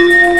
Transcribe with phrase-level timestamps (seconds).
[0.00, 0.39] Yeah.